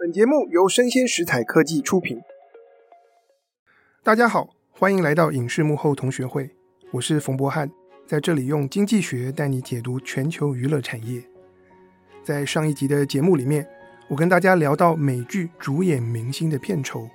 [0.00, 2.20] 本节目由生鲜食材科技出品。
[4.04, 6.48] 大家好，欢迎来到影视幕后同学会，
[6.92, 7.68] 我是冯博翰，
[8.06, 11.20] 在这里用经济学带你解读全球娱乐产业。
[12.22, 13.68] 在上一集的节目里面，
[14.08, 17.08] 我跟大家聊到美剧主演明星的片酬，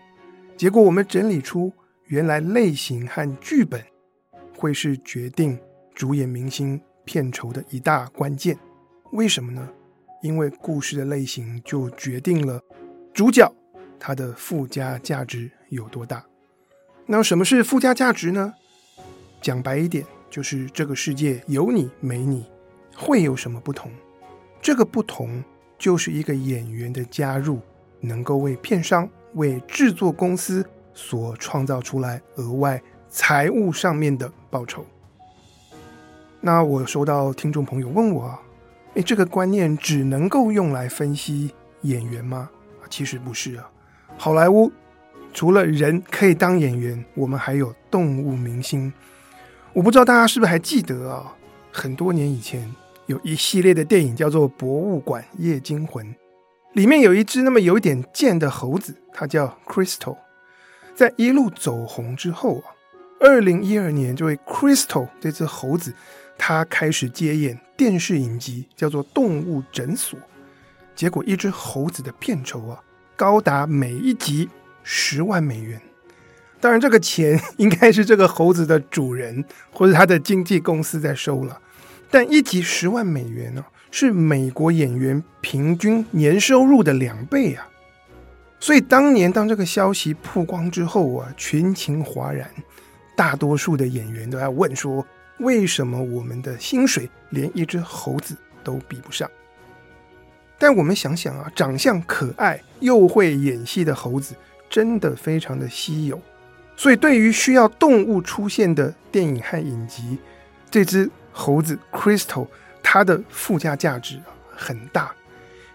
[0.57, 1.71] 结果我们整理出，
[2.07, 3.81] 原来类型和剧本
[4.57, 5.57] 会是决定
[5.95, 8.57] 主演明星片酬的一大关键。
[9.13, 9.69] 为什么呢？
[10.21, 12.61] 因为故事的类型就决定了
[13.13, 13.53] 主角
[13.99, 16.25] 他的附加价值有多大。
[17.05, 18.53] 那什么是附加价值呢？
[19.41, 22.45] 讲白一点，就是这个世界有你没你，
[22.95, 23.91] 会有什么不同？
[24.61, 25.43] 这个不同
[25.77, 27.59] 就是一个演员的加入
[27.99, 34.85] 能够为片商、为制作公司所创造出来额外财务上面的报酬。
[36.41, 38.39] 那我收到听众朋友问我
[38.95, 39.01] 哎。
[39.01, 41.51] 这个观念只能够用来分析
[41.81, 42.49] 演员吗？
[42.93, 43.67] 其实不是啊。
[44.19, 44.71] 好莱坞
[45.33, 48.93] 除了人可以当演员，我们还有动物明星。
[49.73, 51.35] 我不知道大家是不是还记得啊？
[51.71, 52.71] 很多年以前
[53.07, 56.05] 有一系列的电影叫做《博物馆夜惊魂》，
[56.73, 60.15] 里面有一只那么有点贱的猴子，它叫 Crystal。
[60.93, 62.69] 在一路走红之后啊，
[63.19, 65.91] 二零一二年这位 Crystal 这只猴子。
[66.37, 70.19] 它开始接演电视影集，叫做《动物诊所》，
[70.95, 72.81] 结果一只猴子的片酬啊，
[73.15, 74.49] 高达每一集
[74.83, 75.81] 十万美元。
[76.59, 81.59] 当然，这个钱 应该是这个猴子的主人或者他的经纪公司在收了，
[82.09, 87.67] 但一集十万美元呢，是美国演员平均年收入的两倍啊！
[88.59, 92.49] 所以当年当这个消息曝光之后啊，群情哗然，
[93.15, 95.05] 大多数的演员都在问说。
[95.39, 99.29] 为什么我们的薪水连一只猴子都比不上？
[100.63, 104.33] 但我们想想啊，长相可爱又会演戏的猴子
[104.69, 106.17] 真的非常的稀有，
[106.77, 110.17] 所以对于需要动物出现的电影和影集，
[110.71, 112.47] 这只猴子 Crystal
[112.81, 114.17] 它的附加价值
[114.55, 115.13] 很大。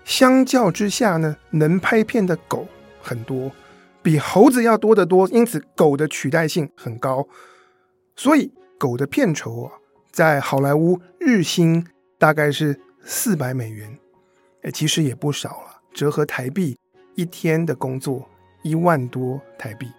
[0.06, 2.66] 相较之下呢，能拍片的狗
[3.03, 3.53] 很多，
[4.00, 7.28] 比猴子要多得多，因此狗的取代性很高，
[8.16, 8.50] 所以。
[8.78, 9.72] 狗的片酬啊，
[10.12, 11.84] 在好莱坞日薪
[12.16, 13.98] 大概是四百美元，
[14.62, 16.78] 哎，其实也不少了，折合台币
[17.14, 18.28] 一天的工作
[18.62, 19.91] 一万多台币。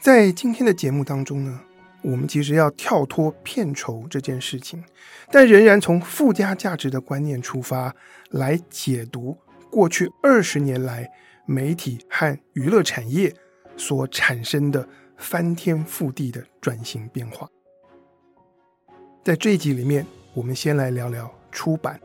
[0.00, 1.60] 在今天的节目当中呢，
[2.02, 4.84] 我们其实要跳脱片酬这件事情，
[5.30, 7.94] 但仍然从附加价值的观念出发
[8.30, 9.36] 来解读
[9.70, 11.10] 过去二十年来
[11.46, 13.34] 媒体和娱乐产业
[13.76, 14.88] 所产生的。
[15.18, 17.48] 翻天覆地的转型变化，
[19.24, 21.98] 在这一集里面，我们先来聊聊出版，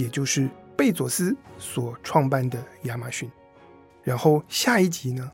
[0.00, 3.30] 也就是贝佐斯所创办的亚马逊。
[4.02, 5.30] 然后下一集呢，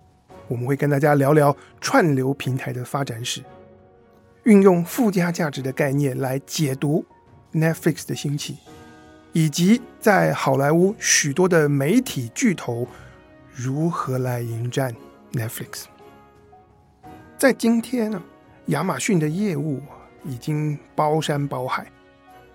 [0.48, 3.40] 我们会跟大家聊聊串流平台的发展史，
[4.42, 7.04] 运用附加价值的概念来解读
[7.52, 8.58] Netflix 的兴起，
[9.32, 12.88] 以及在好莱坞许多的媒体巨头
[13.54, 14.92] 如何来迎战
[15.32, 15.84] Netflix。
[17.38, 18.20] 在今天呢，
[18.66, 19.80] 亚马逊的业务
[20.24, 21.86] 已经包山包海。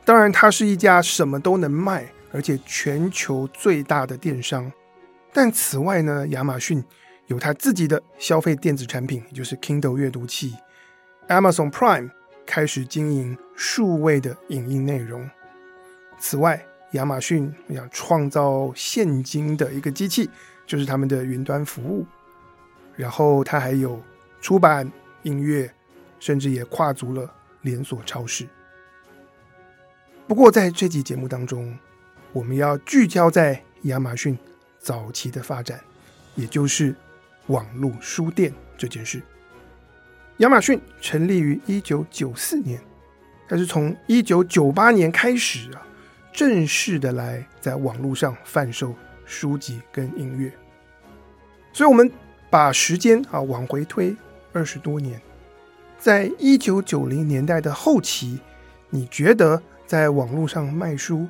[0.04, 4.72] 当然，它是一家什么都能卖，而且全球最大的电商。
[5.32, 6.84] 但此外呢，亚马逊
[7.28, 10.56] 有它自己的消费电子产品，就是 Kindle 阅读器。
[11.28, 12.10] Amazon Prime
[12.46, 15.30] 开始经营数位的影音内容。
[16.20, 20.30] 此外，亚马逊要创造现金的一个机器，
[20.66, 22.06] 就是他们的云端服务。
[22.96, 24.02] 然后，它还有。
[24.42, 24.92] 出版
[25.22, 25.72] 音乐，
[26.20, 27.32] 甚至也跨足了
[27.62, 28.48] 连锁超市。
[30.28, 31.78] 不过，在这集节目当中，
[32.32, 34.38] 我们要聚焦在亚马逊
[34.80, 35.80] 早期的发展，
[36.36, 36.96] 也就是
[37.48, 39.22] 网络书店这件事。
[40.38, 42.80] 亚马逊成立于一九九四年，
[43.48, 45.86] 但是从一九九八年开始啊，
[46.32, 48.96] 正式的来在网络上贩售
[49.26, 50.52] 书籍跟音乐。
[51.74, 52.10] 所以，我们
[52.50, 54.16] 把时间啊往回推。
[54.54, 55.22] 二十多年，
[55.98, 58.40] 在一九九零年代的后期，
[58.90, 59.62] 你觉得
[59.92, 61.28] 在网络上卖书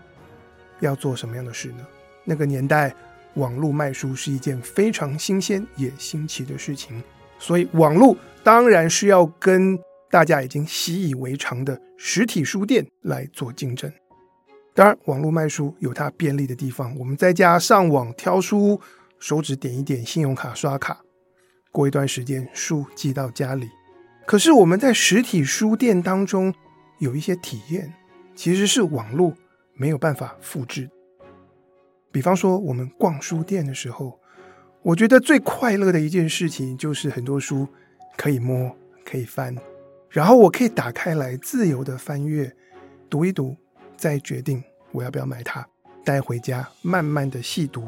[0.82, 1.84] 要做什么样的事呢？
[2.24, 2.94] 那个年代，
[3.34, 7.02] 网络卖书是一件非常新鲜也新奇的事情，
[7.40, 9.76] 所以网络当然是要跟
[10.12, 13.92] 大家已经习以为常的实体书店来做竞争。
[14.76, 18.80] 当然，网络卖书有它便利的地方，我们在家上网挑书，
[19.18, 21.02] 手指点一点，信用卡刷卡。
[21.72, 23.68] 过一段时间，书寄到家里。
[24.28, 26.54] 可是我们在实体书店当中
[27.00, 27.92] 有一些体验，
[28.36, 29.34] 其实是网络
[29.74, 30.90] 没有办法复制。
[32.12, 34.20] 比方说，我们逛书店的时候，
[34.82, 37.68] 我觉得最快乐的一件事情就是很多书
[38.18, 38.76] 可以摸、
[39.06, 39.56] 可以翻，
[40.10, 42.52] 然后我可以打开来自由的翻阅、
[43.10, 43.56] 读一读，
[43.96, 44.62] 再决定
[44.92, 45.66] 我要不要买它，
[46.04, 47.88] 带回家慢慢的细读。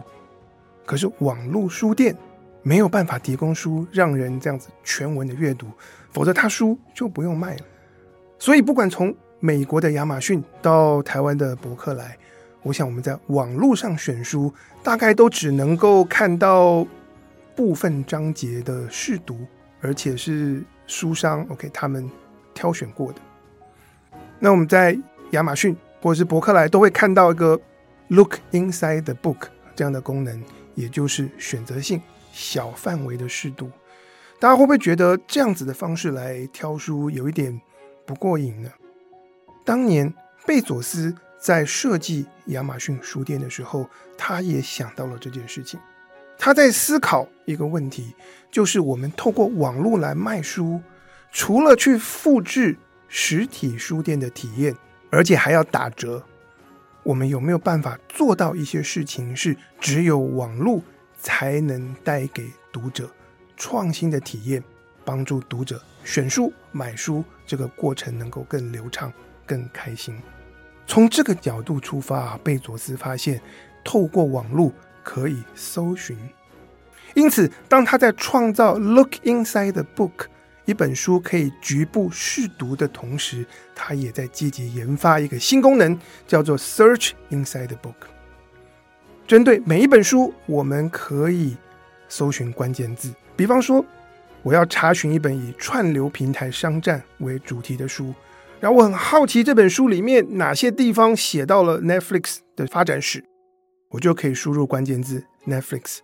[0.85, 2.15] 可是网络书店
[2.61, 5.67] 没有办法提供书让人这样子全文的阅读，
[6.11, 7.65] 否则他书就不用卖了。
[8.39, 9.13] 所以不管从
[9.45, 12.17] 美国的亚马逊到台湾的博客来。
[12.61, 16.87] 我想我们在网络上选书，大概都只能够看到
[17.53, 19.45] 部分章节的试读，
[19.81, 22.09] 而且是书商 OK 他们
[22.53, 23.19] 挑选过的。
[24.39, 24.97] 那我们在
[25.31, 27.59] 亚马逊或者是博客来都会看到一个
[28.07, 30.41] Look inside the book 这样的功能，
[30.73, 32.01] 也就是选择性
[32.31, 33.69] 小范围的试读。
[34.39, 37.59] 大家会不会觉得这样子的方式来挑书有一点
[38.05, 38.69] 不过瘾呢？
[39.65, 40.13] 当年
[40.45, 41.15] 贝佐斯。
[41.43, 45.77] 在设计亚马逊书店的时候，他也想到了这件事情。
[46.37, 48.15] 他在思考一个问题，
[48.49, 50.81] 就是我们透过网络来卖书，
[51.33, 52.77] 除了去复制
[53.09, 54.73] 实体书店的体验，
[55.09, 56.23] 而且还要打折，
[57.03, 60.81] 我们有没有办法做到一些事情，是只有网络
[61.19, 63.11] 才能带给读者
[63.57, 64.63] 创新的体验，
[65.03, 69.11] 帮助读者选书、买书这个过程能够更流畅、
[69.45, 70.15] 更开心。
[70.85, 73.39] 从这个角度出发，贝佐斯发现
[73.83, 76.17] 透过网络可以搜寻，
[77.13, 80.11] 因此当他在创造《Look Inside the Book》
[80.65, 85.97] 一本书可以局部试读的同时，他也在积极研发一个新功能，
[86.27, 87.95] 叫做 “Search Inside the Book”。
[89.25, 91.55] 针对每一本书，我们可以
[92.09, 93.85] 搜寻关键字，比方说，
[94.41, 98.13] 我要查询一本以串流平台商战为主题的书。
[98.63, 103.21] 然后我很好奇这本书里面哪些地方写到了 Netflix 的发展史，
[103.89, 105.97] 我就可以输入关键字 Netflix，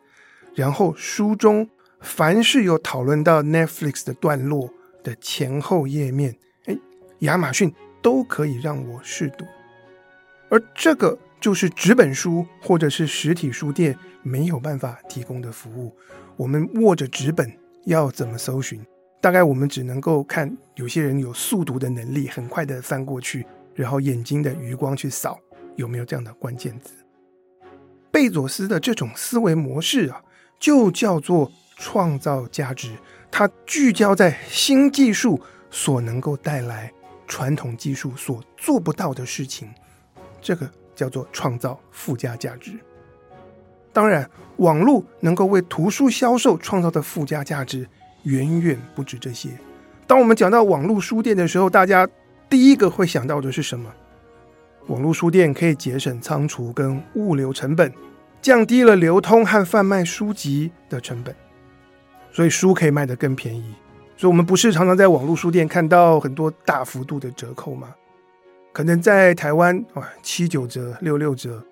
[0.56, 1.70] 然后书中
[2.02, 4.70] 凡是有讨论到 Netflix 的段落
[5.06, 6.36] 的前后页面，
[6.66, 6.78] 哎，
[7.20, 9.46] 亚马逊都可以让我试读，
[10.50, 15.96] 而这个就是纸本书或者是实体书店没有办法提供的服务。
[16.36, 17.50] 我们握着纸本
[17.86, 18.86] 要怎么搜寻？
[19.22, 23.46] 大概我们只能够看，有些人有速读的能力，很快的翻过去，
[23.76, 25.38] 然后眼睛的余光去扫
[25.76, 26.94] 有没有这样的关键字。
[28.10, 30.24] 贝佐斯的这种思维模式啊，
[30.58, 32.96] 就叫做创造价值。
[33.30, 35.40] 它聚焦在新技术
[35.70, 36.92] 所能够带来
[37.28, 39.70] 传统技术所做不到的事情，
[40.42, 42.80] 这个叫做创造附加价值。
[43.92, 44.28] 当然，
[44.58, 47.86] 网络能够为图书销售创造的附加价值。
[48.24, 49.50] 远远不止这些。
[50.08, 52.08] 当我们讲到网络书店的时候，大家
[52.50, 53.92] 第一个会想到的是什么？
[54.88, 57.94] 网络书店可以节省仓储跟物流成本，
[58.42, 61.36] 降低了流通和贩卖书籍的成本，
[62.32, 63.76] 所以书可以卖得更便宜。
[64.18, 67.94] 所以，我们不是常常在网络书店看到很多大幅度的折扣吗？
[68.74, 71.64] 可能在台湾啊，七九折、六六折，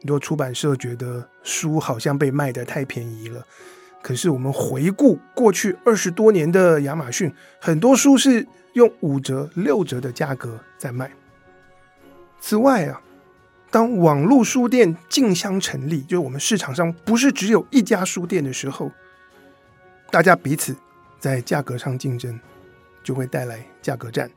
[0.00, 3.46] 很多出版社觉得书好像被卖得太便宜了。
[4.04, 11.10] 可是我们回顾过去二十多年的亚马逊，很多书是用五折、六折的价格在卖。
[12.38, 13.00] 此外啊，
[13.70, 18.92] 当网络书店竞相成立，就是我们市场上不是只有一家书店的时候，
[20.10, 20.76] 大家彼此
[21.18, 22.38] 在价格上竞争，
[23.02, 24.30] 就会带来价格战。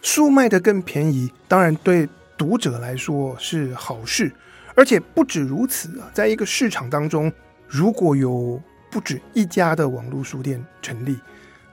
[0.00, 4.32] 书卖得更便宜，当然对读者来说是好事，
[4.74, 7.32] 而且不止如此啊，在一个市场当中，
[7.68, 8.60] 如果有
[8.92, 11.18] 不止一家的网络书店成立，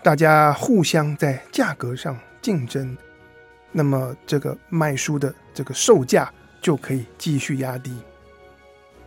[0.01, 2.97] 大家互相在价格上竞争，
[3.73, 7.93] 那么这个卖书的这个售价就可以继续压低。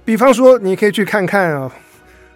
[0.05, 1.73] 比方说，你可以去看看啊，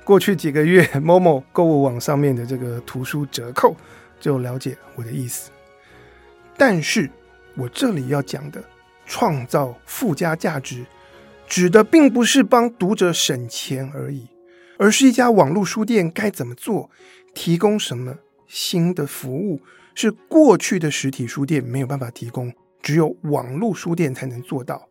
[0.03, 3.77] 过去几个月 Momo 购物网上面的这个图书折扣，
[4.19, 5.51] 就了解我的意思。
[6.57, 7.11] 但是
[7.55, 8.65] 我这里要讲的
[9.05, 10.87] 创造附加价值，
[11.47, 14.27] 指的并不是帮读者省钱而已。
[14.79, 16.91] 而是一家网络书店该怎么做，
[17.35, 19.61] 提供什么新的服务，
[19.95, 22.53] 是过去的实体书店没有办法提供，
[22.83, 24.89] 只有网络书店才能做到。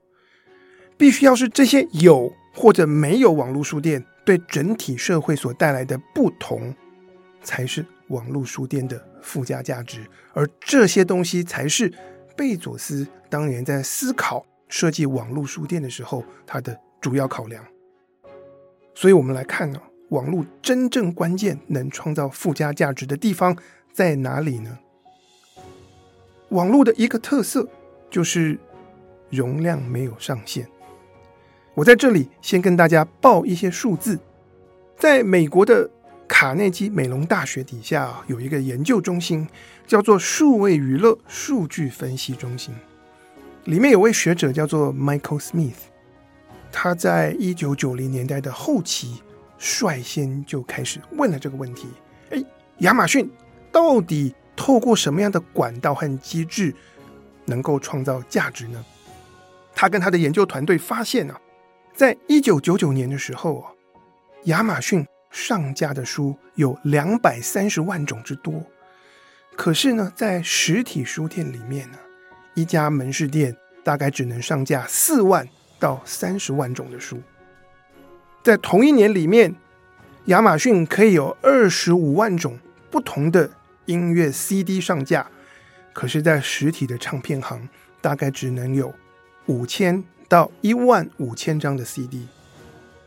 [0.98, 6.74] 必须要是这些有或者没有网络书店对整体社会所带来的不同，
[7.44, 10.06] 才是网络书店的附加价值。
[10.34, 11.94] 而这些东西才是
[12.36, 17.64] 贝佐斯当年在思考设计网络书店的时候，他的主要考量。
[18.96, 23.56] 所以，我们来看呢，网络真正关键能创造附加价值的地方
[23.92, 24.80] 在哪里呢？
[26.50, 27.68] 网络的一个特色
[28.10, 28.58] 就是
[29.30, 30.66] 容量没有上限。
[31.74, 34.18] 我在这里先跟大家报一些数字，
[34.98, 35.90] 在美国的
[36.26, 39.46] 卡内基梅隆大学底下啊，有一个研究中心，
[39.86, 42.74] 叫做数位娱乐数据分析中心，
[43.66, 45.74] 里面有位学者叫做 Michael Smith，
[46.78, 49.24] 他在一九九零年代的后期
[49.58, 51.88] 率先就开始问了这个问题：
[52.32, 52.44] 哎，
[52.80, 53.32] 亚马逊
[53.72, 56.76] 到底透过什么样的管道和机制
[57.46, 58.84] 能够创造价值呢？
[59.74, 61.40] 他跟他的研究团队发现啊。
[61.94, 63.72] 在一九九九年的时候啊，
[64.44, 68.62] 亚马逊上架的书有两百三十万种之多。
[69.56, 71.98] 可是呢，在实体书店里面呢，
[72.54, 75.48] 一家门市店大概只能上架四万
[75.80, 77.22] 到三十万种的书。
[78.44, 79.56] 在同一年里面，
[80.26, 82.58] 亚马逊可以有二十五万种
[82.90, 83.50] 不同的
[83.86, 85.28] 音乐 CD 上架，
[85.94, 87.68] 可是，在实体的唱片行
[88.02, 88.94] 大概只能有
[89.46, 90.04] 五千。
[90.28, 92.28] 到一万五千张的 CD，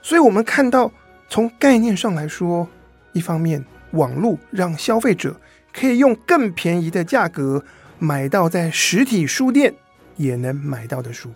[0.01, 0.93] 所以我们看到，
[1.29, 2.69] 从概念上来说，
[3.13, 5.35] 一方面网络让消费者
[5.73, 7.65] 可以用更便宜的价格
[7.99, 9.75] 买到在实体书店
[10.15, 11.33] 也能买到的书，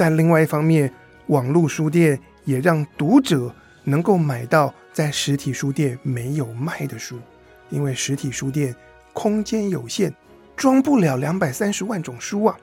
[0.00, 0.90] 但另外一方面，
[1.26, 3.54] 网络书店也让读者
[3.84, 7.18] 能够买到在实体书店没有卖的书，
[7.68, 8.74] 因为实体书店
[9.12, 10.10] 空间有限，
[10.56, 12.56] 装不了两百三十万种书啊。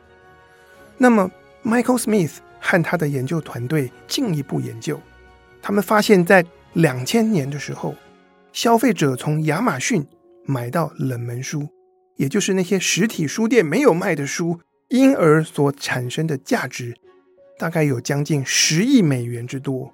[0.98, 1.30] 那么
[1.64, 5.00] ，Michael Smith 和他的研究团队进一步研究，
[5.62, 7.94] 他们发现，在两千年的时候，
[8.52, 10.04] 消费者从亚马逊
[10.48, 11.70] 买到冷门书，
[12.16, 16.98] 也就是那些实体书店没有卖的书，因而所产生的价值，
[17.58, 19.94] 大概有将近十亿美元之多。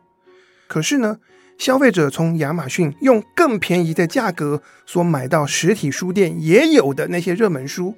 [0.68, 1.20] 可是呢，
[1.58, 7.96] 消费者从亚马逊用更便宜的价格所买到实体书店也有的那些热门书，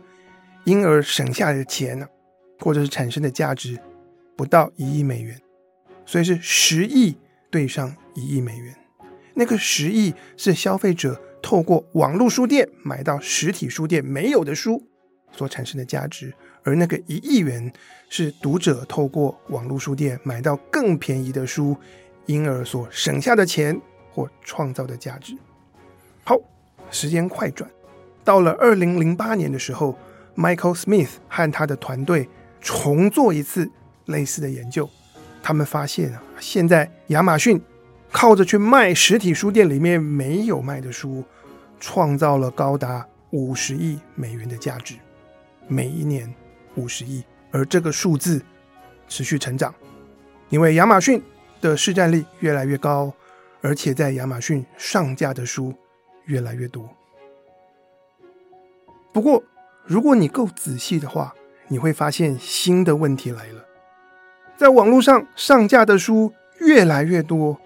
[0.66, 2.08] 因而省下的钱呢？
[2.60, 3.78] 或者是产生的价值
[4.36, 5.40] 不到一亿美元，
[6.06, 7.18] 所以是十亿
[7.50, 8.76] 对上一亿美元。
[9.34, 14.88] 那个十亿是消费者透过网络书店买到实体书店没有的书
[15.32, 17.72] 所产生的价值，而那个一亿元
[18.10, 21.76] 是读者透过网络书店买到更便宜的书，
[22.26, 23.80] 因而所省下的钱
[24.12, 25.38] 或创造的价值。
[26.24, 26.38] 好，
[26.92, 27.70] 时间快转，
[28.24, 29.98] 到了二零零八年的时候
[30.36, 32.30] ，Michael Smith 和他的团队。
[32.68, 33.70] 重做一次
[34.06, 34.90] 类似的研究，
[35.44, 37.62] 他们发现啊，现在亚马逊
[38.12, 41.24] 靠着去卖实体书店里面没有卖的书，
[41.80, 44.96] 创造了高达五十亿美元的价值，
[45.68, 46.34] 每一年
[46.76, 48.42] 五十亿，而这个数字
[49.08, 49.74] 持续成长，
[50.50, 51.22] 因为亚马逊
[51.62, 53.14] 的市占率越来越高，
[53.62, 55.74] 而且在亚马逊上架的书
[56.26, 56.90] 越来越多。
[59.12, 59.42] 不过，
[59.86, 61.34] 如果你够仔细的话，
[61.68, 63.66] 你会发现新的问题来了，
[64.58, 67.58] 在网络上上架的书越来越多，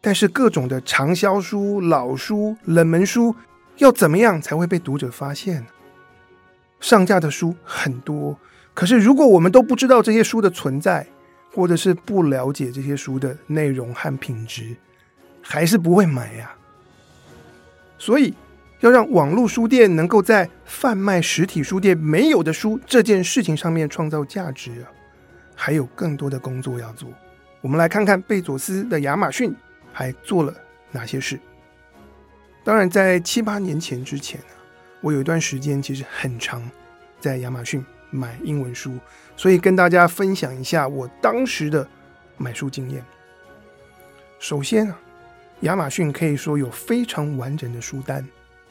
[0.00, 3.34] 但是各种的畅销书、老书、冷门书
[3.76, 5.66] 要怎么样才会被读者发现？
[6.82, 8.38] 上架的书很多，
[8.74, 11.06] 可是如果我们都不知道这些书的存在，
[11.54, 14.76] 或者是不了解这些书的内容和品质，
[15.40, 16.54] 还是不会买呀。
[17.96, 18.34] 所以。
[18.82, 24.90] 要让网络书店能够在贩卖实体书店没有的书这件事情上面创造价值啊，
[25.54, 27.08] 还有更多的工作要做。
[27.60, 29.54] 我们来看看贝佐斯的亚马逊
[29.92, 30.52] 还做了
[30.90, 31.38] 哪些事。
[32.64, 34.58] 当然，在七八年前之前啊，
[35.02, 36.62] 我有一段时间其实很常
[37.20, 38.98] 在亚马逊买英文书，
[39.36, 41.86] 所以跟大家分享一下我当时的
[42.38, 43.04] 买书经验。
[44.38, 44.98] 首先啊，
[45.60, 48.26] 亚马逊可以说有非常完整的书单。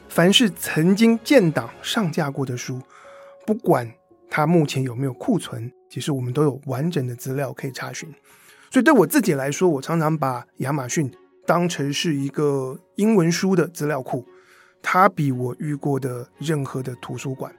[0.09, 2.81] 凡是曾经建档上架过的书，
[3.45, 3.89] 不管
[4.29, 8.13] 它目前有没有库存，其实我们都有完整的资料可以查询。
[8.69, 11.09] 所以对我自己来说，我常常把亚马逊
[11.45, 14.25] 当成是一个英文书的资料库，
[14.81, 17.53] 它比我遇过的任何的图书馆，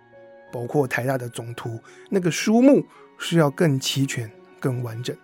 [0.53, 1.79] 包括台大的总图，
[2.11, 2.85] 那个书目
[3.19, 5.17] 是要更齐全、更完整。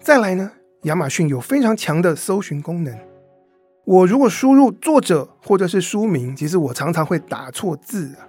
[0.00, 2.98] 再来呢，亚马逊有非常强的搜寻功能。
[3.84, 8.28] 我如果输入作者或者是书名，其实我常常会打错字啊，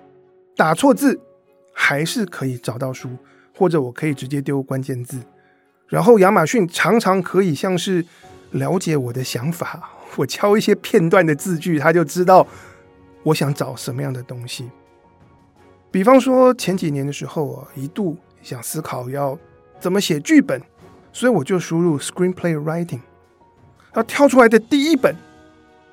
[0.55, 1.19] 打错字
[1.73, 3.09] 还是可以找到书，
[3.57, 5.19] 或者我可以直接丢关键字，
[5.87, 8.05] 然后亚马逊常常可以像是
[8.51, 12.45] 了解我的想法，我敲一些片段的字句，他就知道
[13.23, 14.69] 我想找什么样的东西。
[15.91, 19.37] 比方说前几年的时候啊，一度想思考要
[19.79, 20.61] 怎么写剧本，
[21.13, 23.01] 所以我就输入 screenplay writing，
[23.93, 25.15] 然后跳出来的第一本。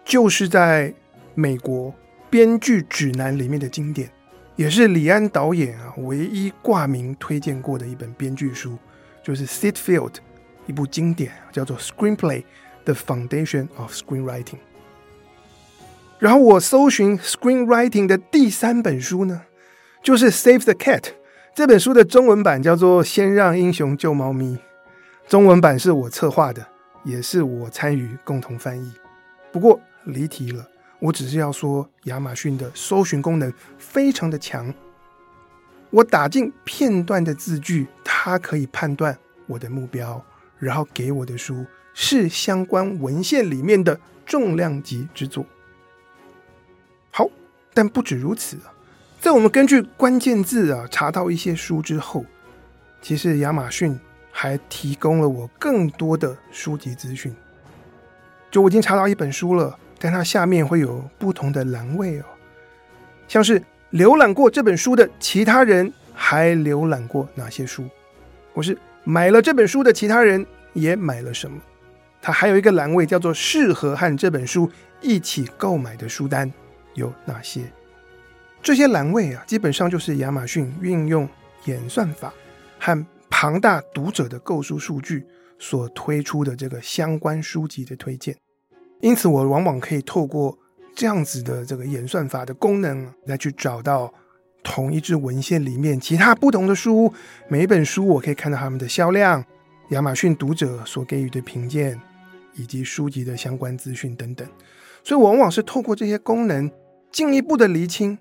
[0.05, 0.93] 就是在
[1.33, 1.95] 美国
[2.29, 4.11] 编剧指南里面的经典，
[4.57, 8.77] 也是李安导演啊唯一挂名推荐过的一本编剧书，
[9.23, 10.15] 就是 Syd Field
[10.67, 12.43] 一部经典，叫做《Screenplay:
[12.85, 14.45] The Foundation of Screenwriting》。
[16.19, 19.43] 然后我搜寻 Screenwriting 的第三本书呢，
[20.03, 21.01] 就是《Save the Cat》
[21.55, 24.57] 这本书的中文版叫做《先让英雄救猫咪》，
[25.29, 26.67] 中文版是我策划的，
[27.05, 28.93] 也是我参与共同翻译。
[29.51, 30.67] 不过离题了，
[30.99, 34.73] 我只是要说亚马逊的搜寻功能非常的强。
[35.91, 40.25] 我打进片段的字句，它可以判断我的目标，
[40.59, 45.45] 然后给我的书是相关文献里面的重量级之作。
[47.11, 47.29] 好，
[47.75, 48.73] 但不止如此啊，
[49.21, 52.25] 在我们根据关键字啊查到一些书之后，
[53.01, 53.99] 其实亚马逊
[54.31, 57.35] 还提供了我更多的书籍资讯。
[58.51, 62.25] 就我已经查到一本书了，但它下面会有不同的栏位哦，
[63.29, 63.63] 像是。
[63.93, 67.85] 浏览过这本书的其他人还浏览过哪些书？
[68.55, 71.61] 或是买了这本书的其他人也买了什么？
[72.23, 74.71] 它还有一个栏位叫做“适合和这本书
[75.03, 76.51] 一起购买的书单
[76.95, 77.61] 有哪些”。
[78.63, 81.29] 这些栏位啊，基本上就是亚马逊运用
[81.65, 82.33] 演算法
[82.79, 85.27] 和庞大读者的购书数据
[85.59, 88.35] 所推出的这个相关书籍的推荐。
[89.01, 90.57] 因此，我往往可以透过。
[90.95, 94.13] 这样子的这个演算法的功能，来去找到
[94.63, 97.11] 同一支文献里面其他不同的书，
[97.49, 99.43] 每一本书我可以看到他们的销量、
[99.89, 101.99] 亚马逊读者所给予的评鉴，
[102.55, 104.47] 以及书籍的相关资讯等等。
[105.03, 106.71] 所以，往往是透过这些功能，
[107.11, 108.19] 进一步的厘清，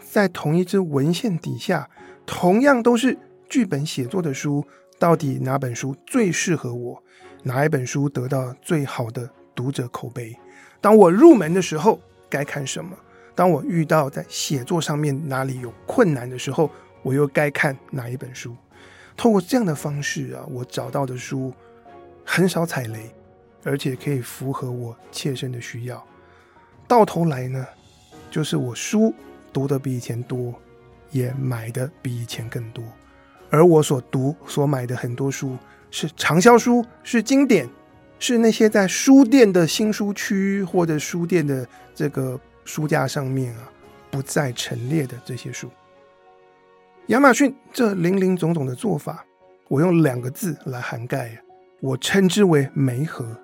[0.00, 1.90] 在同一支文献底下，
[2.24, 4.64] 同样都是剧本写作的书，
[4.98, 7.02] 到底哪本书最适合我，
[7.42, 10.36] 哪一本书得到最好的读者口碑。
[10.80, 12.00] 当我入门的时候。
[12.32, 12.96] 该看什么？
[13.34, 16.70] 当我遇到在写作上面哪里有困难的时候，
[17.02, 18.56] 我又该看哪一本书？
[19.18, 21.52] 透过这样的方式啊，我找到的书
[22.24, 23.14] 很少踩雷，
[23.64, 26.04] 而且可以符合我切身的需要。
[26.86, 27.66] 到头来呢，
[28.30, 29.14] 就是我书
[29.52, 30.54] 读的比以前多，
[31.10, 32.82] 也买的比以前更多。
[33.50, 35.56] 而我所读、所买的很多书
[35.90, 37.68] 是畅销书，是经典。
[38.18, 43.68] 是那些在书店的新书区或者书店的这个书架上面啊，
[44.12, 45.68] 不再陈列的这些书。
[47.08, 49.26] 亚马逊这林林总总的做法，
[49.66, 51.36] 我用两个字来涵盖，
[51.80, 53.36] 我称之为“媒合”，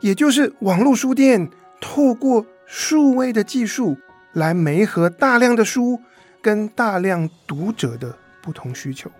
[0.00, 3.96] 也就是网络书店透过数位的技术
[4.32, 6.00] 来媒合大量的书
[6.40, 9.10] 跟大量读者的不同需求。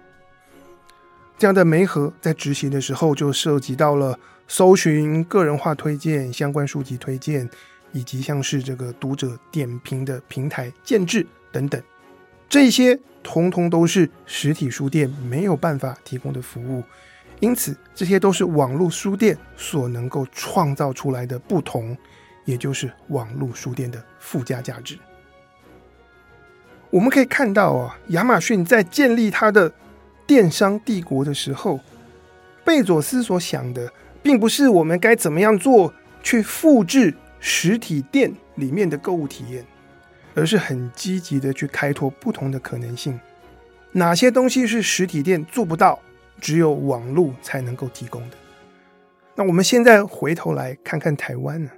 [1.37, 4.19] 这样的媒合在执行的时候，就涉及到了。
[4.51, 7.47] 搜寻个人化推荐、相关书籍推荐，
[7.93, 11.79] 以及像是这个读者点评的平台建置等等，
[12.49, 16.83] 这些通通都是实体书店没有办法提供的服务。
[17.41, 21.97] 因此，这些都是网络书店所能够创造出来的不同，
[22.45, 24.99] 也就是网络书店的附加价值。
[26.91, 29.73] 我们可以看到啊，亚马逊在建立它的
[30.27, 31.81] 电商帝国的时候，
[32.65, 33.93] 贝佐斯所想的。
[34.21, 39.65] 并不是我们该怎么样做去复制实体店里面的购物体验，
[40.35, 43.19] 而是很积极的去开拓不同的可能性。
[43.93, 45.99] 哪些东西是实体店做不到，
[46.41, 48.37] 只有网络才能够提供的？
[49.35, 51.71] 那我们现在回头来看看台湾呢？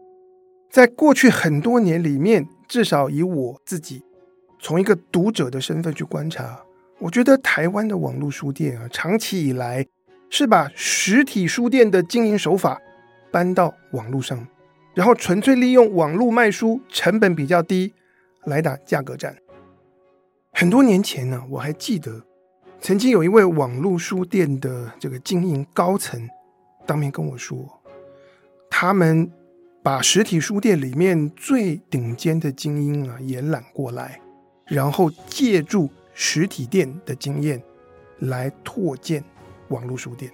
[0.70, 4.02] 在过去很多年里面，至少以我自己
[4.58, 6.60] 从一个读者的身份去观察，
[6.98, 9.86] 我觉得台湾的网络书店啊，长期以来。
[10.32, 12.80] 是把实体书店的经营手法
[13.32, 14.46] 搬到网络上，
[14.94, 17.92] 然后纯粹利用网络卖书，成本比较低，
[18.44, 19.36] 来打价格战。
[20.52, 22.24] 很多年前呢，我还记得
[22.80, 26.28] 曾经有一位网络书店的这个经营高层
[26.86, 27.58] 当面跟我说，
[28.70, 29.30] 他们
[29.82, 34.20] 把实体书店里面最顶尖的精英啊延揽过来，
[34.66, 37.62] 然后借助实体店的经验
[38.18, 39.22] 来拓建。
[39.68, 40.28] 网络书店，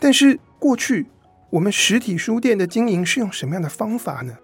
[0.00, 1.04] 但是过去
[1.50, 4.34] 我们实体书店的经营是用什么样的方法呢？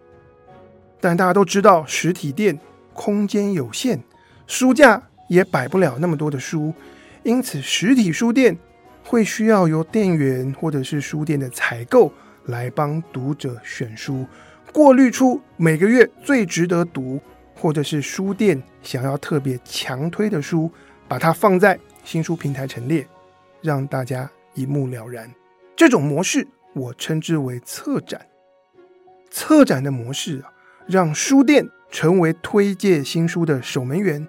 [1.01, 2.61] 但大家都知道，实体店
[2.92, 4.01] 空间有限，
[4.47, 6.75] 书架也摆不了那么多的书，
[7.23, 8.57] 因此实体书店
[9.05, 12.12] 会需要由店员或者是书店的采购
[12.47, 14.27] 来帮读者选书，
[14.73, 17.21] 过滤出每个月最值得读，
[17.55, 20.71] 或者是书店想要特别强推的书，
[21.07, 23.07] 把它放在新书平台陈列。
[23.61, 25.29] 让大家一目了然，
[25.75, 28.25] 这种模式我称之为策展。
[29.31, 30.53] 策展的模式啊，
[30.87, 34.29] 让书店成为推荐新书的守门员，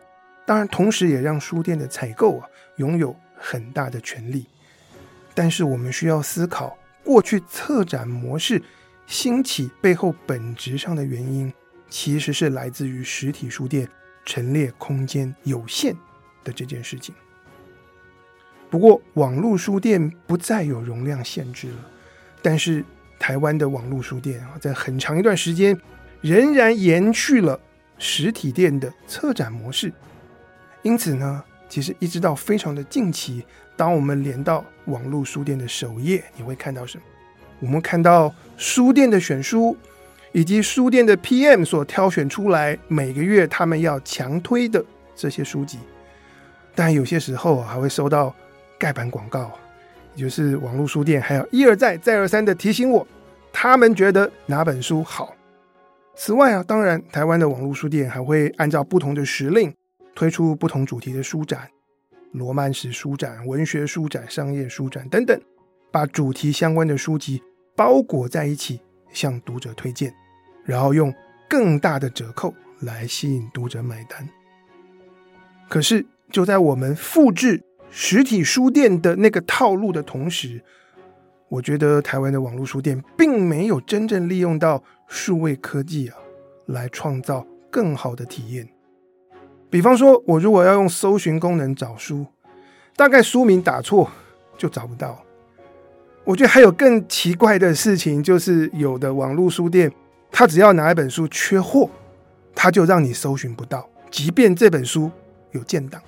[0.50, 4.48] 当然同时也让书店的采购啊拥有很大的权力。
[5.36, 8.60] 但是我们需要思考，过去策展模式
[9.06, 11.54] 兴起背后本质上的原因，
[11.88, 13.88] 其实是来自于实体书店
[14.26, 15.96] 陈列空间有限
[16.44, 17.14] 的这件事情。
[18.72, 21.86] 不过，网络书店不再有容量限制了，
[22.42, 22.84] 但是
[23.20, 25.80] 台湾的网络书店啊，在很长一段时间
[26.22, 27.60] 仍然延续了
[28.00, 29.94] 实体店的策展模式。
[30.82, 37.04] 因此呢，其实一直到非常的近期，当我们连到网络书店的首页，你会看到什么？
[37.60, 39.76] 我们看到书店的选书，
[40.32, 44.84] 以及书店的 PM 所挑选出来每个月他们要强推的
[45.16, 45.78] 这些书籍。
[46.74, 48.34] 但有些时候还会收到
[48.78, 49.52] 盖板广告，
[50.16, 53.06] 也就是网络书店还要一而再、再而三的提醒我，
[53.52, 55.36] 他们觉得哪本书好。
[56.16, 59.74] 此外啊，当然台湾的网络书店还会按照不同的时令。
[60.20, 61.70] 推出不同主题的书展，
[62.34, 65.42] 罗曼史书展、文学书展、商业书展等等，
[65.94, 67.42] 把主题相关的书籍
[67.74, 68.82] 包裹在一起，
[69.14, 70.14] 向读者推荐，
[70.66, 71.14] 然后用
[71.50, 74.28] 更大的折扣来吸引读者买单。
[75.70, 80.62] 可是，就在我们复制实体书店的那个套路的同时，
[81.48, 86.18] 我觉得台湾的网络书店并没有真正利用到数位科技啊，
[86.66, 88.68] 来创造更好的体验。
[89.70, 92.26] 比方说，我如果要用搜寻功能找书，
[92.96, 94.10] 大概书名打错
[94.58, 95.24] 就找不到。
[96.24, 99.92] 我觉得还有更奇怪的事情，就是有的网络书店，
[100.32, 101.90] 他只要哪一本书缺货，
[102.56, 105.10] 他就让你搜寻不到，即便这本书
[105.52, 106.02] 有建档，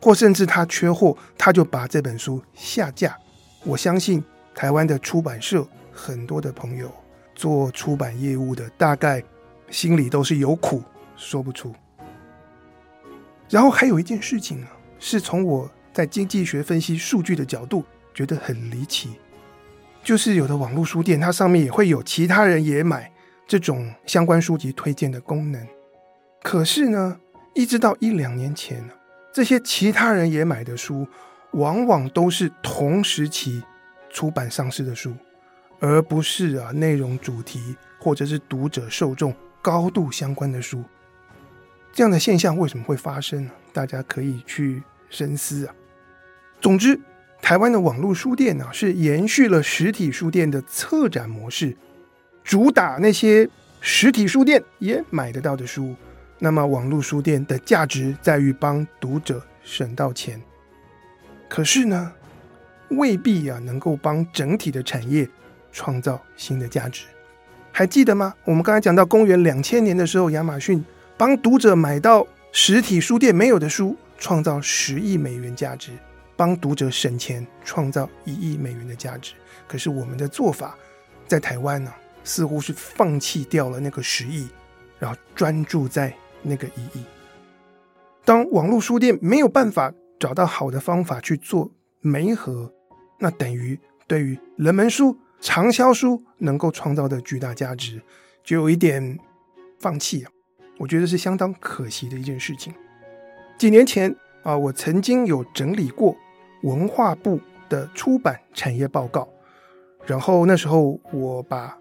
[0.00, 3.16] 或甚至他缺货，他就把这本书下架。
[3.64, 4.22] 我相信
[4.54, 6.90] 台湾的出版社很多的朋友
[7.34, 9.22] 做出版业务的，大概
[9.70, 10.82] 心里都是有苦
[11.16, 11.74] 说不出。
[13.48, 19.10] 然后还有一件事情啊，是从我在经济学分析数据的角度觉得很离奇，
[20.04, 23.10] 就是有的网络书店它上面也会有其他人也买
[23.46, 25.66] 这种相关书籍推荐的功能，
[26.42, 27.18] 可是呢，
[27.54, 28.92] 一直到一两年前呢，
[29.32, 31.06] 这些其他人也买的书，
[31.52, 33.62] 往往都是同时期
[34.10, 35.14] 出版上市的书，
[35.80, 40.84] 而不是啊内容主题或者是读者受众高度相关的书。
[41.98, 43.50] 这样的现象为什么会发生呢？
[43.72, 44.80] 大家可以去
[45.10, 45.74] 深思啊。
[46.60, 46.96] 总之，
[47.42, 51.76] 台湾的网络书店呢，是延续了实体书店的策展模式，
[52.44, 53.48] 主打那些
[53.80, 55.92] 实体书店也买得到的书。
[56.38, 60.40] 那么，网络书店的价值在于帮读者省到钱，
[61.48, 62.12] 可是呢，
[62.90, 65.28] 未必啊能够帮整体的产业
[65.72, 67.06] 创造新的价值。
[67.72, 68.32] 还记得吗？
[68.44, 70.84] 我们刚才讲到公元两千年的时候，亚马逊。
[71.18, 75.90] 帮读者买到实体书店没有的书，创造十亿美元价值；
[76.36, 79.32] 帮读者省钱，创造一亿美元的价值。
[79.66, 80.78] 可是我们的做法，
[81.26, 84.48] 在台湾呢、似乎是放弃掉了那个十亿，
[85.00, 87.04] 然后专注在那个一亿。
[88.24, 91.68] 当网络书店没有办法找到好的方法去做
[92.00, 92.72] 媒合，
[93.18, 93.76] 那等于
[94.06, 98.00] 对于人们书、畅销书能够创造的巨大价值，
[98.44, 99.18] 就有一点
[99.80, 100.30] 放弃了。
[100.78, 102.72] 我觉得是相当可惜的一件事情。
[103.58, 104.14] 几年前
[104.44, 106.16] 啊，我曾经有整理过
[106.62, 109.28] 文化部的出版产业报告，
[110.06, 111.76] 然后那时候我把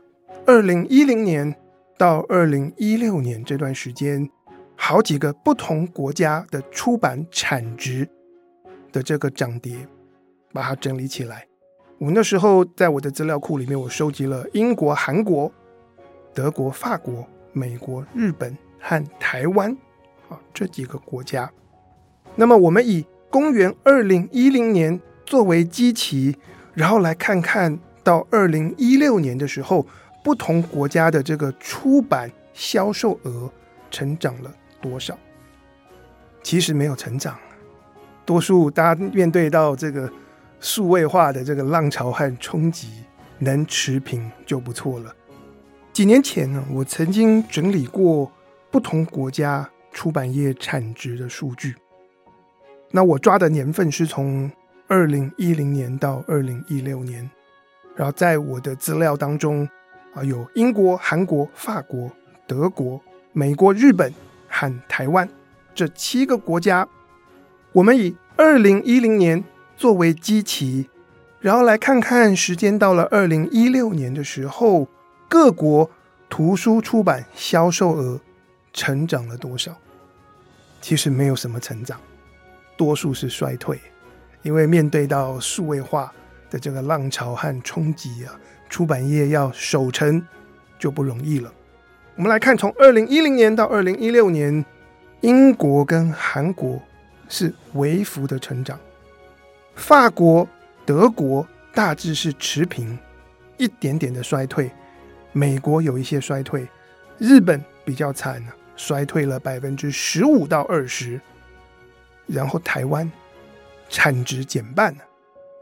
[0.45, 1.55] 二零一零年
[1.97, 4.27] 到二零一六年这段时间
[4.75, 8.09] 好几个不同国家的出版产值
[8.91, 9.77] 的这个涨跌，
[10.51, 11.45] 把它整理起来。
[11.99, 15.51] 我那时候在我的资料库里面，我收集了英国、韩国、
[16.33, 18.57] 德国、法国、美国、日本。
[18.79, 19.75] 和台湾
[20.29, 21.51] 啊这几个国家，
[22.35, 26.35] 那么我们以公元二零一零年作为基期，
[26.73, 29.85] 然后来看看到二零一六年的时候，
[30.23, 33.51] 不同国家的这个出版销售额
[33.91, 35.17] 成长了多少？
[36.41, 37.37] 其实没有成长，
[38.25, 40.09] 多数大家面对到这个
[40.59, 42.87] 数位化的这个浪潮和冲击，
[43.39, 45.13] 能持平就不错了。
[45.91, 48.31] 几年前呢，我曾经整理过。
[48.77, 51.75] 不同国家出版业产值的数据，
[52.91, 54.51] 那我抓的年份是从
[54.87, 57.27] 二零一零年到二零一六年，
[57.95, 59.67] 然后在我的资料当中
[60.13, 62.11] 啊，有英国、韩国、法国、
[62.45, 63.01] 德国、
[63.33, 64.13] 美国、日本
[64.47, 65.27] 和台湾
[65.73, 66.87] 这七个国家，
[67.71, 69.43] 我们以二零一零年
[69.75, 70.87] 作为基期，
[71.39, 74.87] 然后来看看时间到了二零一六年的时候，
[75.27, 75.89] 各国
[76.29, 78.21] 图书出版销售额。
[78.77, 79.75] 成长了多少？
[80.79, 81.99] 其实没有什么成长，
[82.77, 83.79] 多数是衰退。
[84.43, 86.13] 因为面对到数位化，
[86.51, 90.23] 的这个浪潮和冲击啊，出版业要守成
[90.77, 91.51] 就不容易了。
[92.15, 94.63] 我们来看，从二零一零年到二零一六年，
[95.21, 96.79] 英国跟韩国
[97.27, 98.79] 是微幅的成长，
[99.75, 100.47] 法国、
[100.85, 102.97] 德国大致是持平，
[103.57, 104.71] 一点点的衰退，
[105.31, 106.67] 美国有一些衰退，
[107.17, 111.19] 日本比较惨啊，衰退了百分之十五到二十，
[112.27, 113.11] 然后台湾
[113.89, 114.95] 产值减半，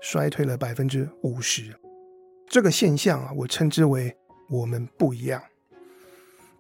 [0.02, 1.74] 衰退了百分之五十，
[2.48, 4.16] 这个现象啊，我称之为
[4.50, 5.42] 我们不一样。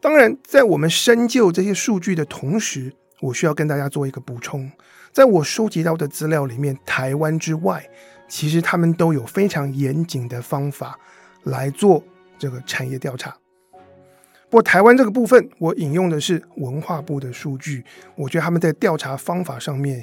[0.01, 4.71] 当然，在我们深究这些数据的同时，我需要跟大家做一个补充。
[5.11, 7.89] 在我收集到的资料里面，台湾之外，
[8.27, 10.99] 其实他们都有非常严谨的方法
[11.43, 12.03] 来做
[12.37, 13.35] 这个产业调查。
[14.55, 17.83] 不过，台湾这个部分，我引用的是文化部的数据，
[18.15, 20.01] 我觉得他们在调查方法上面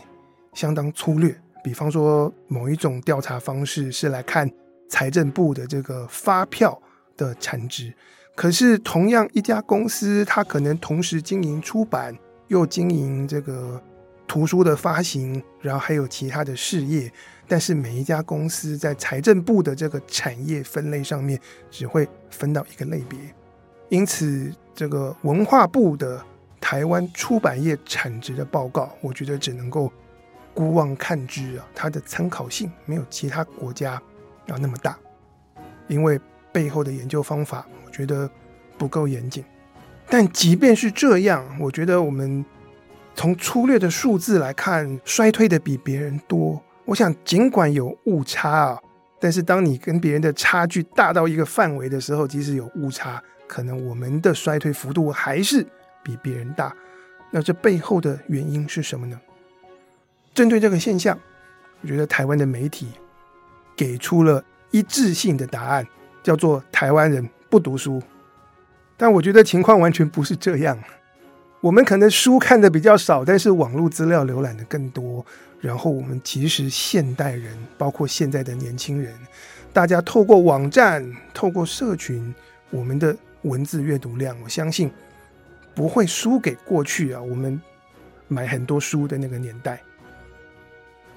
[0.53, 1.35] 相当粗略。
[1.65, 4.47] 比方说，某一种调查方式是来看
[4.91, 6.79] 财政部的这个发票
[7.17, 7.95] 的产值。
[8.37, 12.15] 可是，同样一家公司，它可能同时经营出版，
[12.49, 13.83] 又经营这个
[14.29, 17.11] 图书的发行，然后还有其他的事业。
[17.49, 23.19] 但是，每一家公司在财政部的这个产业分类上面，只会分到一个类别。
[23.93, 26.19] 因此，这个文化部的
[26.59, 29.93] 台湾出版业产值的报告，我觉得只能够
[30.55, 34.01] 孤望看之啊，它的参考性没有其他国家
[34.47, 34.99] 要那么大，
[35.89, 36.19] 因为
[36.51, 37.91] 背后的研究方法我。
[37.91, 38.27] 觉得
[38.79, 39.45] 不够严谨，
[40.09, 42.43] 但即便是这样，我觉得我们
[43.15, 46.59] 从粗略的数字来看，衰退的比别人多。
[46.87, 48.81] 我想，尽管有误差啊，
[49.21, 53.23] 但是当你跟别人的差距大到一个范围的时候，即使有误差，
[53.53, 55.63] 可能我们的衰退幅度还是
[56.03, 56.75] 比别人大。
[57.31, 59.21] 那这背后的原因是什么呢？
[60.33, 61.19] 针对这个现象，
[61.83, 62.89] 我觉得台湾的媒体
[63.77, 65.87] 给出了一致性的答案，
[66.23, 67.29] 叫做“台湾人”。
[67.51, 68.03] 不读书，
[68.97, 70.79] 但我觉得情况完全不是这样。
[71.61, 75.23] 我们可能书看的比较少，但是网络资料浏览的更多。
[75.61, 79.13] 然后我们其实现代人，包括现在的年轻人，
[79.71, 82.35] 大家透过网站、透过社群，
[82.71, 84.91] 我们的文字阅读量，我相信
[85.75, 87.21] 不会输给过去啊。
[87.21, 87.61] 我们
[88.29, 89.81] 买很多书的那个年代。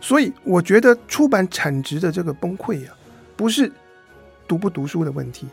[0.02, 2.96] 所以我觉得出版产值的这个崩溃啊，
[3.36, 3.72] 不是
[4.48, 5.48] 读不读书的问题。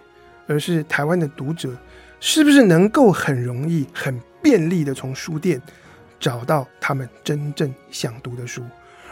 [0.49, 1.75] 而是台湾的读者
[2.19, 5.63] 是不是能够很容易、很便利的从书店
[6.19, 8.61] 找到他们真正想读的书？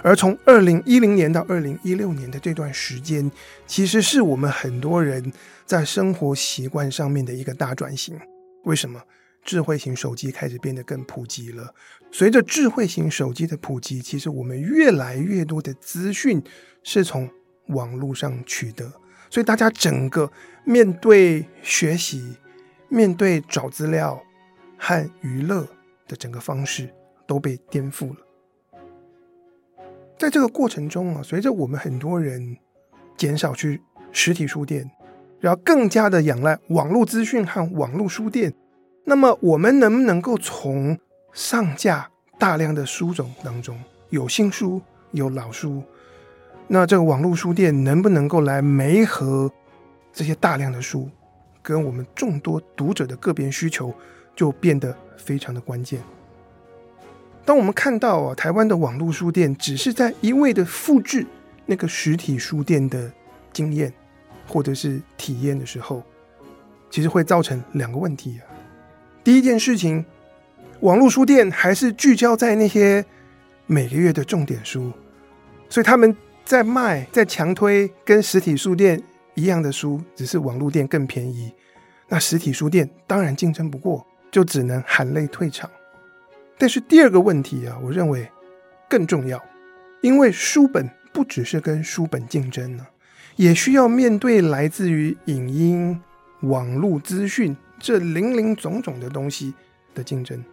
[0.02, 3.30] 而从二零一零年到二零一六年的这段时间，
[3.66, 5.32] 其实是我们很多人
[5.66, 8.18] 在生活习惯上面的一个大转型。
[8.64, 9.02] 为什么？
[9.42, 11.74] 智慧型手机开始变得更普及了。
[12.12, 16.42] 随着智慧型手机的普及，其实我们越来越多的资讯
[16.82, 17.26] 是从
[17.68, 18.92] 网络上取得。
[19.30, 20.30] 所以大家整个
[20.64, 22.36] 面对学习、
[22.90, 24.22] 面对找资料
[24.76, 25.66] 和娱乐
[26.06, 26.92] 的整个方式
[27.26, 28.16] 都被颠覆了。
[30.20, 32.54] 在这个过程中啊，随着我们很多人
[33.16, 33.80] 减少去
[34.12, 34.90] 实体书店，
[35.40, 38.52] 然后更加的仰赖网络资讯和网络书店，
[39.06, 40.98] 那么我们能不能够从
[41.32, 45.82] 上架大量的书种当中，有新书，有老书？
[46.68, 49.50] 那这个网络书店能不能够来媒合
[50.12, 51.08] 这些大量的书，
[51.62, 53.90] 跟我们众多读者的个别需求，
[54.36, 55.98] 就变得非常的关键。
[57.50, 61.26] 当我们看到啊，台湾的网络书店只是在一味的复制
[61.66, 63.10] 那个实体书店的
[63.52, 63.92] 经验
[64.46, 66.00] 或者是体验的时候，
[66.90, 68.46] 其实会造成两个问题啊。
[69.24, 70.04] 第一件事情，
[70.78, 73.04] 网络书店还是聚焦在那些
[73.66, 74.92] 每个月的重点书，
[75.68, 76.16] 所以他们。
[76.44, 79.02] 在卖，在强推跟实体书店
[79.34, 81.52] 一样的书，只是网络店更便宜。
[82.08, 85.68] 那实体书店当然竞争不过，就只能含泪退场。
[86.60, 88.28] 但是第二个问题啊，我认为
[88.86, 89.42] 更重要，
[90.02, 92.86] 因为书本不只是跟书本竞争呢，
[93.36, 95.98] 也需要面对来自于影音、
[96.42, 99.54] 网络资讯这零零总总的东西
[99.94, 100.44] 的竞争。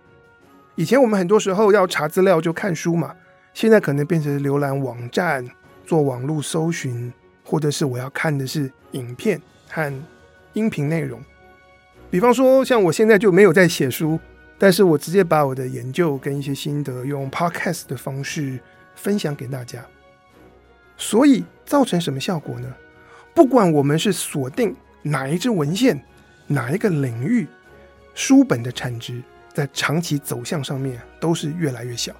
[0.75, 3.13] 以前我们很多时候要查资料就看书嘛，
[3.53, 5.45] 现在可能变成浏览网站。
[5.85, 7.13] 做网络搜寻，
[7.45, 10.03] 或者是我要看的是影片和
[10.51, 11.17] 音频内容。
[12.11, 14.19] 比方说，像我现在就没有在写书，
[14.57, 18.59] 但是我直接把我的研究跟一些心得用 podcast 的方式
[18.95, 19.85] 分享给大家。
[20.97, 22.73] 所以造成什么效果呢？
[23.33, 26.03] 不管我们是锁定哪一支文献、
[26.47, 27.47] 哪一个领域，
[28.13, 29.21] 书本的产值
[29.53, 32.15] 在长期走向上面都是越来越小，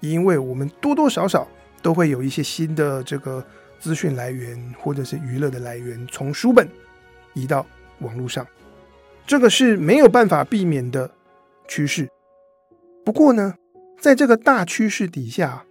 [0.00, 1.46] 因为我们多多少少。
[1.82, 3.42] 都会有一些新的这个
[3.78, 6.68] 资讯来源或者是娱乐的来源从书本
[7.32, 7.66] 移到
[8.00, 8.46] 网络上，
[9.26, 11.10] 这个是没有办法避免的
[11.70, 12.08] 趋势。
[13.04, 13.54] 不过呢，
[14.00, 15.64] 在这个大趋势底下，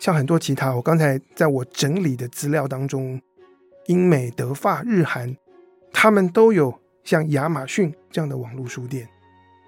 [0.00, 3.20] 像很多其他，我刚才在我整理的资料当中，
[3.86, 5.36] 英美德法日韩，
[5.92, 6.74] 他们都有
[7.04, 9.08] 像亚马逊这样的网络书店，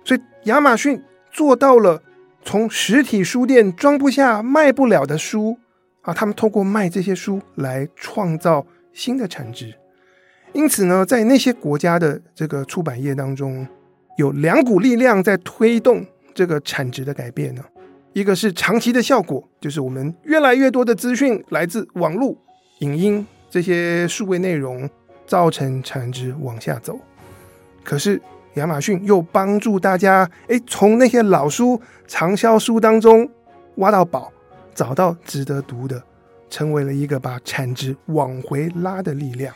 [0.04, 2.02] 所以亚马逊做到了
[2.44, 5.56] 从实体书店装不下、卖不了的书
[6.02, 9.74] 啊，他们通过卖这些书来创造新的产值。
[10.52, 13.66] 因此呢，在那些国家的这个出版业当中，
[14.20, 16.04] 有两股力量在推动
[16.34, 17.64] 这个产值的改变呢。
[18.12, 22.36] 一个是长期的效果，就是我们越来越多的资讯来自网络、
[22.80, 24.88] 影音这些数位内容，
[25.26, 26.98] 造成产值往下走。
[27.82, 28.20] 可是
[28.54, 33.26] 亚马逊又帮助大家，诶，从那些老书、畅销书当中
[33.76, 34.30] 挖到宝，
[34.74, 36.02] 找到值得读的，
[36.50, 39.54] 成为了一个把产值往回拉的力量。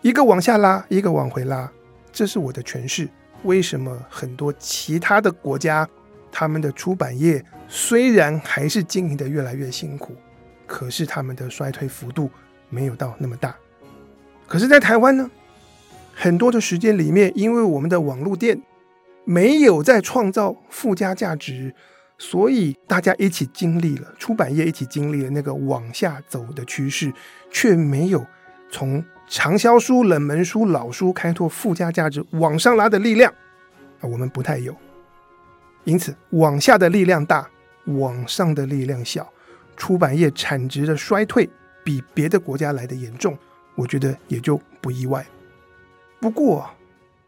[0.00, 1.70] 一个往下拉，一个往回拉，
[2.10, 3.06] 这是我的诠释。
[3.44, 5.88] 为什么很多其他的国家？
[6.34, 10.16] 他们的出版业虽然还是经营的越来越辛苦，
[10.66, 12.30] 可是他们的衰退幅度
[12.70, 13.54] 没有到那么大。
[14.46, 15.30] 可是，在台湾呢，
[16.14, 18.62] 很多的时间里面，因为我们的网络店
[19.24, 21.74] 没有在创造附加价值，
[22.16, 27.12] 所以大家一起经历了出版业一起经历了那个往下走的趋势，
[27.50, 28.24] 却没有
[28.70, 33.32] 从畅销书、冷门书、老书开拓附加价值往上拉的力量
[33.98, 34.76] 啊，我们不太有。
[35.84, 37.48] 因此，往下的力量大，
[37.86, 39.26] 往上的力量小，
[39.74, 41.48] 出版业产值的衰退
[41.82, 43.34] 比别的国家来的严重，
[43.74, 45.24] 我觉得也就不意外。
[46.20, 46.68] 不过，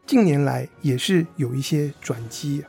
[0.05, 2.63] 近年来也是有一些转机，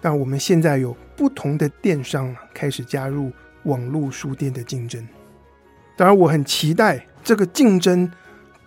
[0.00, 3.30] 但我们现在有不同的电商开始加入
[3.64, 5.06] 网络书店的竞争。
[5.94, 8.10] 当然，我很期待这个竞争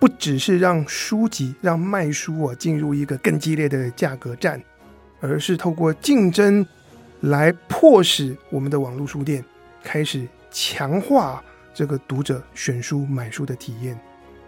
[0.05, 4.61] 不只是让书籍、让卖书啊进入一个更激烈的价格战。
[5.19, 6.63] 而是透过竞争
[7.21, 9.43] 来迫使我们的网络书店
[9.81, 13.99] 开始强化这个读者选书买书的体验，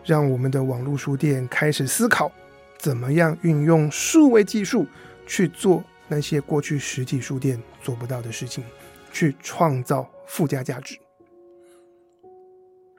[0.06, 2.32] 让我们的网络书店开始思考
[2.78, 4.86] 怎么样运用数位技术
[5.26, 8.64] 去做那些过去实体书店做不到的事情，
[9.12, 10.96] 去创造附加价值。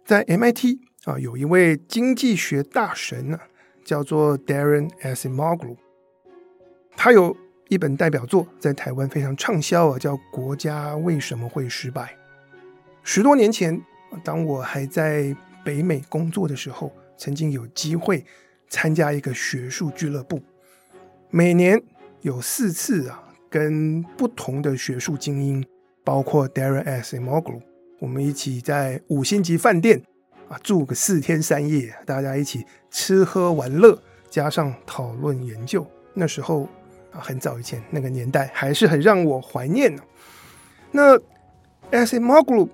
[0.04, 3.38] 在 MIT 啊，有一位经济学大神呢，
[3.84, 5.76] 叫做 Daron Acemoglu，
[6.96, 7.36] 他有。
[7.70, 12.02] 一本代表作在台湾非常畅销啊，叫《国家为什么会失败》。
[13.02, 13.78] 十多年前，
[14.24, 18.24] 当我还在北美工作的时候，曾经有机会
[18.70, 20.40] 参加一个学术俱乐部，
[21.28, 21.78] 每年
[22.22, 25.62] 有四次啊，跟不同的学术精英，
[26.02, 27.60] 包括 Daron Acemoglu，
[27.98, 30.02] 我们一起在五星级饭店
[30.48, 35.86] 啊住个四天三夜，大家一起吃喝玩乐，加上讨论研究。
[36.14, 36.68] 那时候。
[37.10, 40.02] 啊，很早以前那个年代还是很让我怀念的。
[40.90, 41.18] 那
[41.90, 42.68] Acemoglu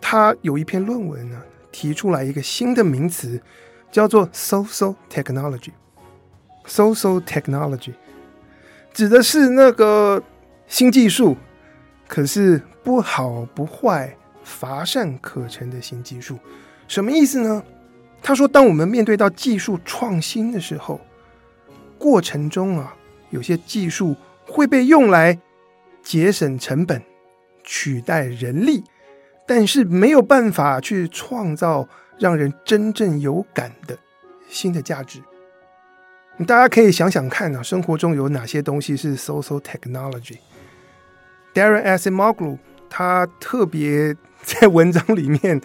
[0.00, 3.42] 他有一篇论文呢，提出来一个新的名词，
[3.90, 5.72] 叫做 “social technology”。
[6.64, 7.92] social technology
[8.92, 10.22] 指的是那个
[10.68, 11.36] 新技术，
[12.06, 16.38] 可是不好不坏、乏善可陈的新技术。
[16.90, 17.62] 什么意思呢？
[18.20, 21.00] 他说，当我们面对到技术创新的时候，
[21.96, 22.96] 过程中啊。
[23.30, 25.38] 有些技术会被用来
[26.02, 27.00] 节省成本、
[27.62, 28.82] 取代人力，
[29.46, 33.96] 但是没有办法去创造让人真正有感的
[34.48, 35.22] 新的价值。
[36.44, 40.38] 大家可以想想看啊，生活中有哪些东西是 social technology？”
[41.54, 45.60] Darren Acemoglu 他特别在文章里面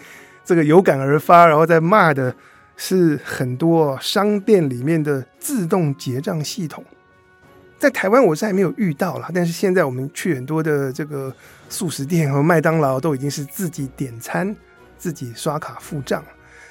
[0.46, 2.34] 这个有感而发，然后在骂的
[2.76, 6.82] 是很多商店里面的自动结账系统。
[7.78, 11.34] 在台湾我是还没有遇到啦，但是现在我们去很多的这个
[11.68, 14.54] 速食店和麦当劳都已经是自己点餐、
[14.96, 16.24] 自己刷卡付账。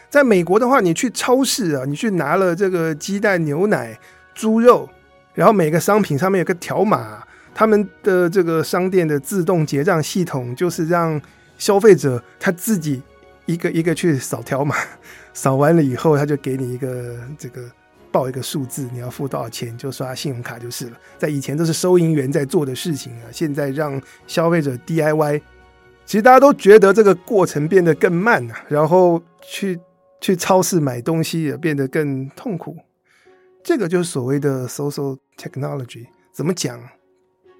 [0.09, 3.99] 在美国的话，你去超市啊，你去拿了这个鸡蛋、牛奶、
[4.33, 4.89] 猪肉，
[5.33, 7.21] 然后每个商品上面有个条码，
[7.53, 11.21] 他们的这个商店的自动结账系统就是让
[11.57, 13.01] 消费者他自己
[13.45, 14.75] 一个一个去扫条码，
[15.33, 17.69] 扫完了以后他就给你一个这个。
[18.11, 20.97] 报一个数字，你要付多少钱就刷信用卡就是了。
[21.17, 25.41] 在以前都是收银员在做的事情啊，现在让消费者 DIY，
[26.05, 29.77] 其实大家都觉得这个过程变得更慢啊，然后去
[30.21, 32.77] 去超市买东西也变得更痛苦。
[33.61, 36.05] 这个就是所谓的 social technology。
[36.31, 36.81] 怎么讲？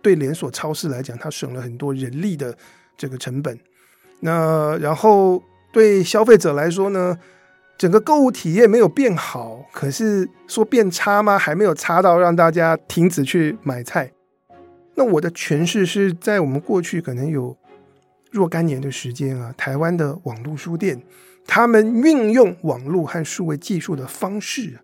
[0.01, 2.57] 对连锁超市来讲，它省了很多人力的
[2.95, 3.59] 这个成本。
[4.21, 5.43] 那然后
[5.75, 7.19] 对消费者来说呢，
[7.77, 11.37] 整个购物体验没有变好，可是说变差吗？
[11.37, 14.09] 还没有差到让大家停止去买菜。
[14.93, 17.57] 那我的诠释是在我们过去可能有
[18.31, 21.03] 若干年的时间啊，台湾的网络书店，
[21.45, 24.79] 他们运用网络和数位技术的方式，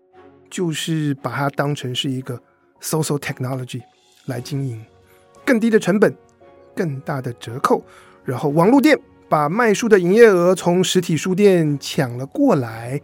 [0.50, 2.38] 就是把它当成是一个
[2.82, 3.80] social technology
[4.26, 4.78] 来经营，
[5.46, 6.14] 更低的成本，
[6.76, 7.82] 更大的折扣，
[8.26, 9.00] 然后网络店。
[9.32, 13.00] 把卖书的营业额从实体书店抢了过来，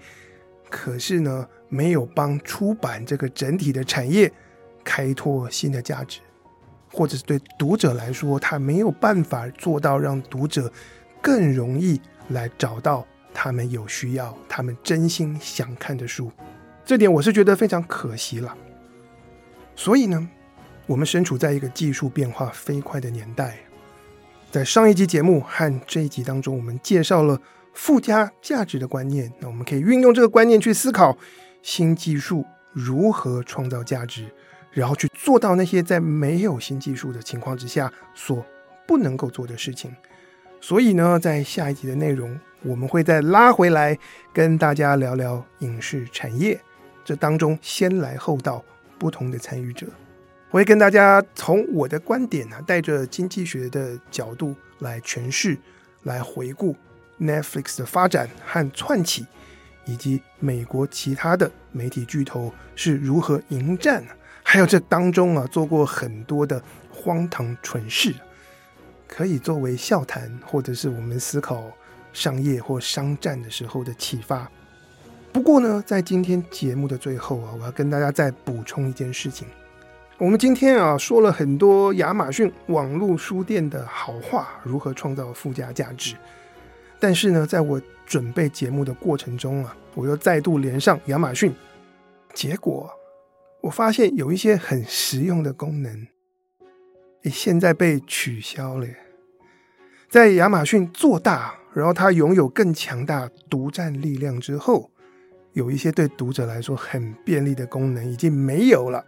[0.69, 4.31] 可是呢，没有帮出版这个整体的产业
[4.85, 6.21] 开拓新的价值，
[6.93, 10.71] 或者是对读者来说，他没有办法做到让读者
[11.23, 11.99] 更容易
[12.29, 16.31] 来找到他们有需要、他们真心想看的书，
[16.85, 18.55] 这点我是觉得非常可惜了。
[19.75, 20.29] 所以呢，
[20.85, 23.61] 我们身处在一个技术变化飞快的年代。
[24.59, 27.41] 在上一集节目和这一集当中，我们介绍了
[27.75, 29.33] 附加价值的观念。
[29.39, 31.17] 那我们可以运用这个观念去思考
[31.63, 34.27] 新技术如何创造价值，
[34.73, 38.45] 然后去做到那些在没有新技术的情况之下所
[38.85, 39.95] 不能够做的事情。
[40.61, 43.97] 所以呢，在下一集的内容，我们会再拉回来
[44.33, 46.61] 跟大家聊聊影视产业，
[47.05, 48.65] 这当中先来后到
[48.99, 49.87] 不同的参与者。
[50.51, 55.59] 我会跟大家从我的观点呢，带着经济学的角度来诠释、
[56.05, 56.75] 来回顾
[57.21, 59.27] Netflix 的发展和窜起，
[59.85, 64.03] 以及美国其他的媒体巨头是如何迎战，
[64.43, 68.15] 还有这当中啊做过很多的荒唐蠢事，
[69.07, 71.71] 可以作为笑谈，或者是我们思考
[72.15, 74.51] 商业或商战的时候的启发。
[75.31, 79.47] 不过呢，在今天节目的最后啊，我要跟大家再补充一件事情。
[80.19, 86.17] 我们今天啊说了很多亚马逊网络书店的好话，如何创造附加价值。
[86.99, 91.55] 但是呢，在我准备节目的过程中啊，我又再度连上亚马逊，
[92.35, 92.91] 结果
[93.61, 96.09] 我发现有一些很实用的功能，
[97.23, 98.89] 诶，现在被取消了。
[100.11, 104.91] 在亚马逊做大，然后它拥有更强大独占力量之后，
[105.53, 109.05] 有一些对读者来说很便利的功能已经没有了。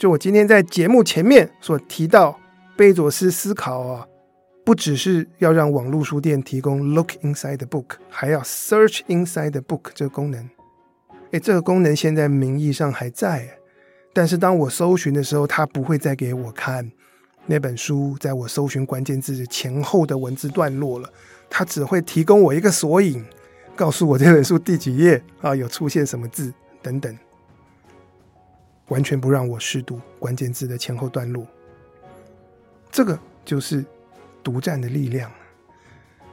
[0.00, 2.40] 就我今天在节目前面所提到，
[2.74, 4.06] 贝佐斯思考啊，
[4.64, 10.48] 不只是要让网络书店提供 Look Inside the Book，还要 Search Inside the Book 这个功能。
[11.32, 13.58] 诶，这个功能现在名义上还在，
[14.14, 16.90] 但是当我搜寻的时候，它不会再给我看
[17.44, 21.12] 那本书在我搜寻关键字前后的文字段落了，
[21.50, 23.22] 它只会提供我一个索引，
[23.76, 27.14] 告诉我这本书第几页啊，有出现什么字等等。
[28.90, 31.46] 完全不让我试读关键字的前后段落，
[32.90, 33.84] 这个就是
[34.42, 35.30] 独占的力量。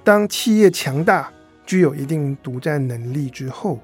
[0.04, 1.32] 当企业强大、
[1.66, 3.80] 具有一定独占能力之后，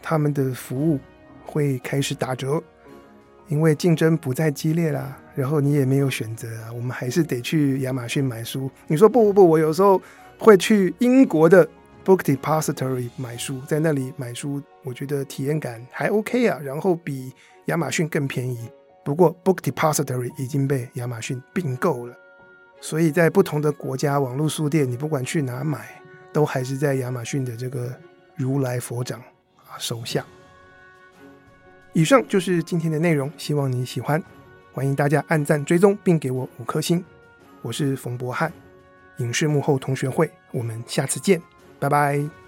[0.00, 1.00] 他们的服务
[1.44, 2.62] 会开始打折，
[3.48, 5.18] 因为竞争不再激烈啦。
[5.34, 8.70] 然后你也没有选择啊，我们还是得去亚马逊买书。
[8.86, 10.00] 你说不不不，我有时候
[10.38, 11.66] 会去英国的
[12.04, 16.60] Book Depository 买书，在那里买书，我觉得体验感还 OK 啊。
[16.62, 17.32] 然后比
[17.66, 18.70] 亚马逊更便宜，
[19.04, 22.16] 不过 Book Depository 已经被亚马逊并购了，
[22.80, 26.02] 所以在不同的国家网络书店，你不管去哪买，
[26.32, 27.94] 都还是在亚马逊的这个
[28.34, 29.20] 如来佛掌
[29.58, 30.24] 啊手下。
[31.92, 34.22] 以上就是今天的内容，希望你喜欢，
[34.72, 37.04] 欢迎大家按赞追踪并给我五颗星。
[37.60, 38.52] 我是冯博翰，
[39.18, 41.40] 影视幕后同学会，我们下次见，
[41.78, 42.41] 拜拜。